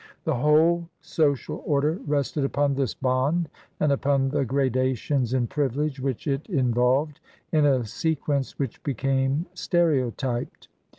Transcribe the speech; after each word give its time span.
The 0.23 0.35
whole 0.37 0.89
social 0.99 1.61
order 1.63 1.99
rested 2.07 2.43
upon 2.43 2.73
this 2.73 2.95
bond 2.95 3.49
and 3.79 3.91
upon 3.91 4.29
the 4.29 4.43
gradations 4.43 5.31
in 5.35 5.45
privilege 5.45 5.99
which 5.99 6.25
it 6.25 6.47
involved 6.49 7.19
in 7.51 7.67
a 7.67 7.85
sequence 7.85 8.57
which 8.57 8.81
became 8.81 9.45
stereotyped. 9.53 10.69